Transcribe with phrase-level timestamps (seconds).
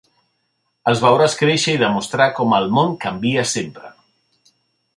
[0.91, 3.93] Els veuràs créixer i demostrar com el món canvia sempre.